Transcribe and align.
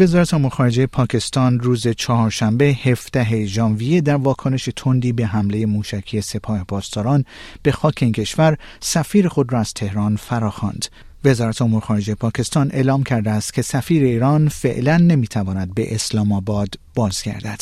وزارت 0.00 0.34
امور 0.34 0.50
خارجه 0.50 0.86
پاکستان 0.86 1.60
روز 1.60 1.88
چهارشنبه 1.88 2.64
17 2.64 3.46
ژانویه 3.46 4.00
در 4.00 4.16
واکنش 4.16 4.68
تندی 4.76 5.12
به 5.12 5.26
حمله 5.26 5.66
موشکی 5.66 6.20
سپاه 6.20 6.64
پاسداران 6.64 7.24
به 7.62 7.72
خاک 7.72 7.98
این 8.02 8.12
کشور 8.12 8.58
سفیر 8.80 9.28
خود 9.28 9.52
را 9.52 9.60
از 9.60 9.74
تهران 9.74 10.16
فراخواند. 10.16 10.86
وزارت 11.24 11.62
امور 11.62 11.80
خارجه 11.80 12.14
پاکستان 12.14 12.70
اعلام 12.72 13.02
کرده 13.02 13.30
است 13.30 13.54
که 13.54 13.62
سفیر 13.62 14.04
ایران 14.04 14.48
فعلا 14.48 14.96
نمی‌تواند 14.96 15.74
به 15.74 15.94
اسلام 15.94 16.32
آباد 16.32 16.74
بازگردد. 16.94 17.60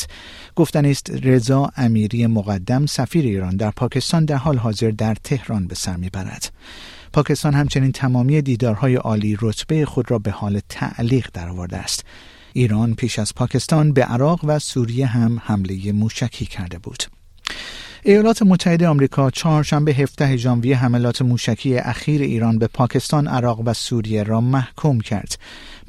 گفتن 0.55 0.85
است 0.85 1.11
رضا 1.23 1.71
امیری 1.77 2.27
مقدم 2.27 2.85
سفیر 2.85 3.25
ایران 3.25 3.55
در 3.55 3.71
پاکستان 3.71 4.25
در 4.25 4.35
حال 4.35 4.57
حاضر 4.57 4.91
در 4.91 5.15
تهران 5.23 5.67
به 5.67 5.75
سر 5.75 5.95
می‌برد. 5.95 6.51
پاکستان 7.13 7.53
همچنین 7.53 7.91
تمامی 7.91 8.41
دیدارهای 8.41 8.95
عالی 8.95 9.37
رتبه 9.41 9.85
خود 9.85 10.11
را 10.11 10.19
به 10.19 10.31
حال 10.31 10.59
تعلیق 10.69 11.27
درآورده 11.33 11.77
است. 11.77 12.05
ایران 12.53 12.95
پیش 12.95 13.19
از 13.19 13.35
پاکستان 13.35 13.93
به 13.93 14.03
عراق 14.03 14.39
و 14.43 14.59
سوریه 14.59 15.05
هم 15.05 15.41
حمله 15.43 15.91
موشکی 15.91 16.45
کرده 16.45 16.79
بود. 16.79 17.03
ایالات 18.03 18.41
متحده 18.41 18.87
آمریکا 18.87 19.29
چهارشنبه 19.29 19.93
17 19.93 20.37
ژانویه 20.37 20.77
حملات 20.77 21.21
موشکی 21.21 21.77
اخیر 21.77 22.21
ایران 22.21 22.59
به 22.59 22.67
پاکستان، 22.67 23.27
عراق 23.27 23.61
و 23.65 23.73
سوریه 23.73 24.23
را 24.23 24.41
محکوم 24.41 25.01
کرد. 25.01 25.37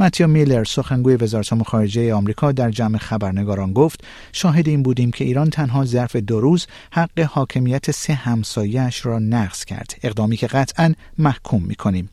متیا 0.00 0.26
میلر 0.26 0.64
سخنگوی 0.64 1.16
وزارت 1.16 1.52
امور 1.52 1.64
خارجه 1.64 2.14
آمریکا 2.14 2.52
در 2.52 2.70
جمع 2.70 2.98
خبرنگاران 2.98 3.72
گفت 3.72 4.04
شاهد 4.32 4.68
این 4.68 4.82
بودیم 4.82 5.10
که 5.10 5.24
ایران 5.24 5.50
تنها 5.50 5.84
ظرف 5.84 6.16
دو 6.16 6.40
روز 6.40 6.66
حق 6.92 7.20
حاکمیت 7.20 7.90
سه 7.90 8.14
همسایهاش 8.14 9.06
را 9.06 9.18
نقض 9.18 9.64
کرد 9.64 9.94
اقدامی 10.02 10.36
که 10.36 10.46
قطعا 10.46 10.94
محکوم 11.18 11.62
می‌کنیم 11.62 12.10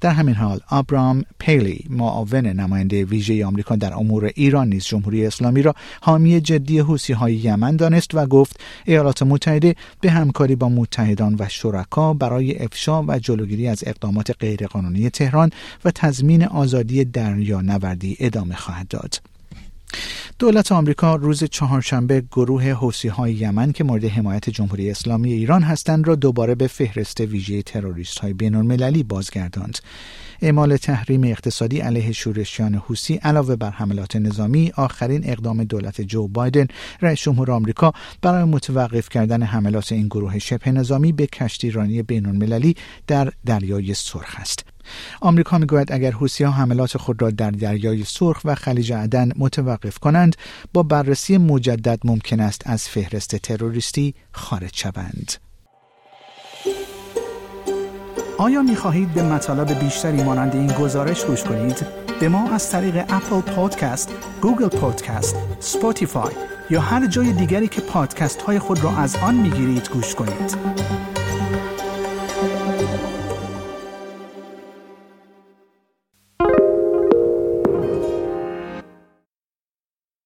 در 0.00 0.10
همین 0.10 0.34
حال 0.34 0.60
آبرام 0.70 1.24
پیلی 1.38 1.84
معاون 1.90 2.46
نماینده 2.46 3.04
ویژه 3.04 3.46
آمریکا 3.46 3.76
در 3.76 3.94
امور 3.94 4.30
ایران 4.34 4.68
نیز 4.68 4.84
جمهوری 4.84 5.26
اسلامی 5.26 5.62
را 5.62 5.74
حامی 6.00 6.40
جدی 6.40 6.78
حوسی 6.78 7.12
های 7.12 7.34
یمن 7.34 7.76
دانست 7.76 8.14
و 8.14 8.26
گفت 8.26 8.60
ایالات 8.84 9.22
متحده 9.34 9.74
به 10.00 10.10
همکاری 10.10 10.56
با 10.56 10.68
متحدان 10.68 11.36
و 11.38 11.48
شرکا 11.48 12.14
برای 12.14 12.64
افشا 12.64 13.02
و 13.02 13.18
جلوگیری 13.18 13.68
از 13.68 13.84
اقدامات 13.86 14.30
غیرقانونی 14.40 15.10
تهران 15.10 15.50
و 15.84 15.90
تضمین 15.90 16.44
آزادی 16.44 17.04
دریا 17.04 17.60
نوردی 17.60 18.16
ادامه 18.20 18.56
خواهد 18.56 18.88
داد. 18.88 19.20
دولت 20.38 20.72
آمریکا 20.72 21.14
روز 21.14 21.44
چهارشنبه 21.44 22.20
گروه 22.20 22.70
حوسی 22.70 23.08
های 23.08 23.32
یمن 23.32 23.72
که 23.72 23.84
مورد 23.84 24.04
حمایت 24.04 24.50
جمهوری 24.50 24.90
اسلامی 24.90 25.32
ایران 25.32 25.62
هستند 25.62 26.08
را 26.08 26.14
دوباره 26.14 26.54
به 26.54 26.66
فهرست 26.66 27.20
ویژه 27.20 27.62
تروریست 27.62 28.18
های 28.18 28.32
بین 28.32 28.54
المللی 28.54 29.02
بازگرداند. 29.02 29.78
اعمال 30.42 30.76
تحریم 30.76 31.24
اقتصادی 31.24 31.80
علیه 31.80 32.12
شورشیان 32.12 32.74
حوسی 32.74 33.14
علاوه 33.14 33.56
بر 33.56 33.70
حملات 33.70 34.16
نظامی 34.16 34.72
آخرین 34.76 35.22
اقدام 35.24 35.64
دولت 35.64 36.00
جو 36.00 36.28
بایدن 36.28 36.66
رئیس 37.02 37.20
جمهور 37.20 37.50
آمریکا 37.50 37.92
برای 38.22 38.44
متوقف 38.44 39.08
کردن 39.08 39.42
حملات 39.42 39.92
این 39.92 40.06
گروه 40.06 40.38
شبه 40.38 40.70
نظامی 40.72 41.12
به 41.12 41.26
کشتیرانی 41.26 42.02
بین 42.02 42.26
المللی 42.26 42.76
در 43.06 43.32
دریای 43.46 43.94
سرخ 43.94 44.36
است. 44.38 44.73
آمریکا 45.20 45.58
می‌گوید 45.58 45.92
اگر 45.92 46.10
حوثی 46.10 46.44
ها 46.44 46.50
حملات 46.50 46.96
خود 46.96 47.22
را 47.22 47.30
در 47.30 47.50
دریای 47.50 48.04
سرخ 48.04 48.40
و 48.44 48.54
خلیج 48.54 48.92
عدن 48.92 49.32
متوقف 49.36 49.98
کنند 49.98 50.36
با 50.72 50.82
بررسی 50.82 51.38
مجدد 51.38 51.98
ممکن 52.04 52.40
است 52.40 52.62
از 52.64 52.88
فهرست 52.88 53.36
تروریستی 53.36 54.14
خارج 54.32 54.76
شوند. 54.76 55.32
آیا 58.38 58.62
می 58.62 58.76
خواهید 58.76 59.14
به 59.14 59.22
مطالب 59.22 59.78
بیشتری 59.78 60.22
مانند 60.22 60.54
این 60.54 60.66
گزارش 60.66 61.24
گوش 61.24 61.42
کنید؟ 61.42 61.86
به 62.20 62.28
ما 62.28 62.50
از 62.50 62.70
طریق 62.70 62.96
Apple 62.96 63.40
Podcast، 63.40 64.12
Google 64.40 64.68
Podcast، 64.68 65.36
Spotify 65.60 66.32
یا 66.70 66.80
هر 66.80 67.06
جای 67.06 67.32
دیگری 67.32 67.68
که 67.68 67.80
پادکست 67.80 68.42
های 68.42 68.58
خود 68.58 68.84
را 68.84 68.96
از 68.96 69.16
آن 69.16 69.34
می 69.34 69.50
گیرید 69.50 69.88
گوش 69.88 70.14
کنید. 70.14 70.56